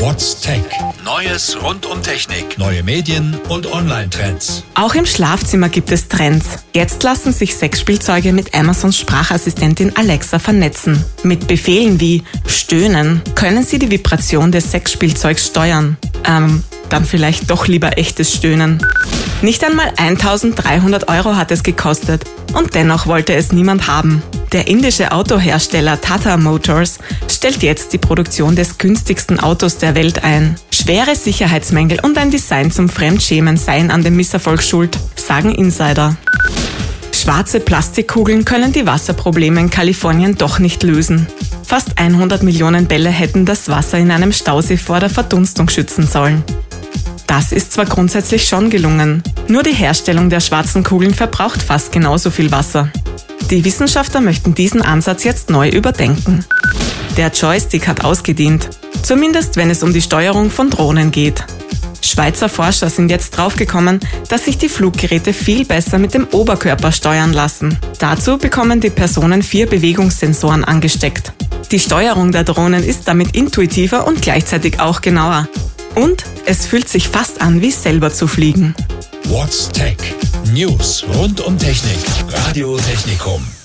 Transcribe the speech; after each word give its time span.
What's 0.00 0.40
Tech? 0.40 0.62
Neues 1.04 1.58
rund 1.62 1.84
um 1.84 2.02
Technik, 2.02 2.56
neue 2.56 2.82
Medien 2.82 3.38
und 3.50 3.70
Online-Trends. 3.70 4.64
Auch 4.74 4.94
im 4.94 5.04
Schlafzimmer 5.04 5.68
gibt 5.68 5.92
es 5.92 6.08
Trends. 6.08 6.64
Jetzt 6.74 7.02
lassen 7.02 7.34
sich 7.34 7.54
Sexspielzeuge 7.54 8.32
mit 8.32 8.54
Amazons 8.54 8.96
Sprachassistentin 8.96 9.94
Alexa 9.98 10.38
vernetzen. 10.38 11.04
Mit 11.22 11.46
Befehlen 11.46 12.00
wie 12.00 12.22
Stöhnen 12.46 13.20
können 13.34 13.62
Sie 13.62 13.78
die 13.78 13.90
Vibration 13.90 14.50
des 14.50 14.70
Sexspielzeugs 14.70 15.48
steuern. 15.48 15.98
Ähm, 16.24 16.64
dann 16.88 17.04
vielleicht 17.04 17.50
doch 17.50 17.66
lieber 17.66 17.98
echtes 17.98 18.34
Stöhnen. 18.34 18.82
Nicht 19.42 19.62
einmal 19.62 19.92
1300 19.98 21.08
Euro 21.08 21.36
hat 21.36 21.50
es 21.50 21.62
gekostet 21.62 22.24
und 22.54 22.74
dennoch 22.74 23.06
wollte 23.06 23.34
es 23.34 23.52
niemand 23.52 23.86
haben. 23.86 24.22
Der 24.52 24.66
indische 24.66 25.12
Autohersteller 25.12 26.00
Tata 26.00 26.36
Motors 26.36 26.98
stellt 27.30 27.62
jetzt 27.62 27.92
die 27.92 27.98
Produktion 27.98 28.56
des 28.56 28.78
günstigsten 28.78 29.38
Autos 29.38 29.78
der 29.78 29.94
Welt 29.94 30.24
ein. 30.24 30.56
Schwere 30.72 31.14
Sicherheitsmängel 31.14 32.00
und 32.00 32.18
ein 32.18 32.32
Design 32.32 32.72
zum 32.72 32.88
Fremdschämen 32.88 33.56
seien 33.56 33.92
an 33.92 34.02
dem 34.02 34.16
Misserfolg 34.16 34.60
schuld, 34.62 34.98
sagen 35.14 35.54
Insider. 35.54 36.16
Schwarze 37.12 37.60
Plastikkugeln 37.60 38.44
können 38.44 38.72
die 38.72 38.86
Wasserprobleme 38.86 39.60
in 39.60 39.70
Kalifornien 39.70 40.36
doch 40.36 40.58
nicht 40.58 40.82
lösen. 40.82 41.28
Fast 41.64 41.98
100 41.98 42.42
Millionen 42.42 42.86
Bälle 42.86 43.10
hätten 43.10 43.46
das 43.46 43.68
Wasser 43.68 43.98
in 43.98 44.10
einem 44.10 44.32
Stausee 44.32 44.78
vor 44.78 44.98
der 44.98 45.10
Verdunstung 45.10 45.68
schützen 45.68 46.08
sollen. 46.08 46.42
Das 47.28 47.52
ist 47.52 47.72
zwar 47.72 47.84
grundsätzlich 47.84 48.48
schon 48.48 48.70
gelungen, 48.70 49.22
nur 49.46 49.62
die 49.62 49.74
Herstellung 49.74 50.28
der 50.28 50.40
schwarzen 50.40 50.82
Kugeln 50.82 51.14
verbraucht 51.14 51.62
fast 51.62 51.92
genauso 51.92 52.30
viel 52.30 52.50
Wasser. 52.50 52.90
Die 53.50 53.64
Wissenschaftler 53.64 54.20
möchten 54.20 54.54
diesen 54.54 54.80
Ansatz 54.80 55.24
jetzt 55.24 55.50
neu 55.50 55.68
überdenken. 55.68 56.44
Der 57.16 57.32
Joystick 57.32 57.88
hat 57.88 58.04
ausgedient, 58.04 58.70
zumindest 59.02 59.56
wenn 59.56 59.70
es 59.70 59.82
um 59.82 59.92
die 59.92 60.02
Steuerung 60.02 60.50
von 60.50 60.70
Drohnen 60.70 61.10
geht. 61.10 61.44
Schweizer 62.00 62.48
Forscher 62.48 62.90
sind 62.90 63.10
jetzt 63.10 63.30
draufgekommen, 63.30 63.98
dass 64.28 64.44
sich 64.44 64.56
die 64.56 64.68
Fluggeräte 64.68 65.32
viel 65.32 65.64
besser 65.64 65.98
mit 65.98 66.14
dem 66.14 66.28
Oberkörper 66.28 66.92
steuern 66.92 67.32
lassen. 67.32 67.76
Dazu 67.98 68.38
bekommen 68.38 68.80
die 68.80 68.90
Personen 68.90 69.42
vier 69.42 69.66
Bewegungssensoren 69.66 70.64
angesteckt. 70.64 71.32
Die 71.72 71.80
Steuerung 71.80 72.30
der 72.30 72.44
Drohnen 72.44 72.84
ist 72.84 73.08
damit 73.08 73.34
intuitiver 73.34 74.06
und 74.06 74.22
gleichzeitig 74.22 74.78
auch 74.78 75.00
genauer. 75.00 75.48
Und 75.96 76.24
es 76.46 76.66
fühlt 76.66 76.88
sich 76.88 77.08
fast 77.08 77.40
an, 77.40 77.60
wie 77.60 77.72
selber 77.72 78.12
zu 78.12 78.28
fliegen. 78.28 78.76
What's 79.24 79.68
Tech? 79.70 79.96
News 80.48 81.04
rund 81.14 81.40
um 81.46 81.56
Technik. 81.58 81.98
Radio 82.46 82.76
Technikum. 82.76 83.59